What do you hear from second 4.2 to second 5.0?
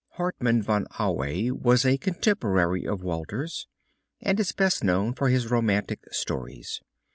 is best